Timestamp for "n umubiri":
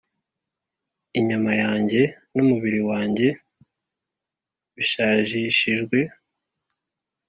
2.33-2.81